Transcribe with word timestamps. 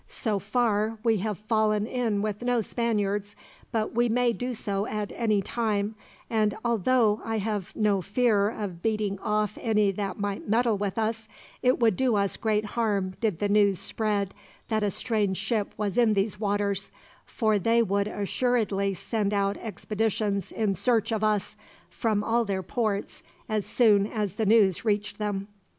So 0.07 0.39
far 0.39 0.97
we 1.03 1.17
have 1.17 1.37
fallen 1.37 1.85
in 1.85 2.23
with 2.23 2.41
no 2.41 2.61
Spaniards, 2.61 3.35
but 3.71 3.93
we 3.93 4.09
may 4.09 4.33
do 4.33 4.55
so 4.55 4.87
at 4.87 5.13
any 5.15 5.43
time; 5.43 5.93
and 6.27 6.57
although 6.65 7.21
I 7.23 7.37
have 7.37 7.71
no 7.75 8.01
fear 8.01 8.49
of 8.49 8.81
beating 8.81 9.19
off 9.19 9.59
any 9.61 9.91
that 9.91 10.19
might 10.19 10.49
meddle 10.49 10.75
with 10.75 10.97
us, 10.97 11.27
it 11.61 11.77
would 11.77 11.95
do 11.97 12.15
us 12.15 12.35
great 12.35 12.65
harm 12.65 13.13
did 13.21 13.37
the 13.37 13.47
news 13.47 13.77
spread 13.77 14.33
that 14.69 14.81
a 14.81 14.89
strange 14.89 15.37
ship 15.37 15.71
was 15.77 15.99
in 15.99 16.15
these 16.15 16.39
waters; 16.39 16.89
for 17.27 17.59
they 17.59 17.83
would 17.83 18.07
assuredly 18.07 18.95
send 18.95 19.35
out 19.35 19.55
expeditions 19.57 20.51
in 20.51 20.73
search 20.73 21.11
of 21.11 21.23
us, 21.23 21.55
from 21.91 22.23
all 22.23 22.43
their 22.43 22.63
ports, 22.63 23.21
as 23.47 23.67
soon 23.67 24.07
as 24.07 24.33
the 24.33 24.47
news 24.47 24.83
reached 24.83 25.19
them." 25.19 25.47